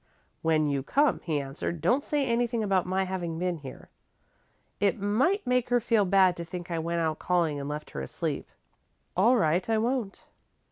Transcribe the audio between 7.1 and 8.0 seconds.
calling and left